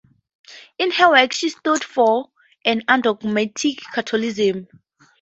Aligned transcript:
In 0.79 0.89
her 0.93 1.11
work 1.11 1.31
she 1.31 1.49
stood 1.49 1.83
for 1.83 2.31
an 2.65 2.81
undogmatic 2.87 3.81
Catholicism. 3.93 4.67